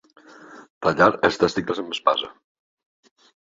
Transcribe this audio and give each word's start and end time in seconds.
Tallar 0.85 1.11
els 1.29 1.39
testicles 1.45 1.85
amb 1.85 1.95
espasa. 1.99 2.33